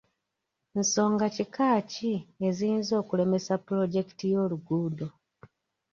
Nsonga 0.79 1.25
kika 1.35 1.69
ki 1.91 2.13
eziyinza 2.47 2.93
okulemesa 3.01 3.53
puloojekiti 3.65 4.25
y'oluguudo? 4.33 5.07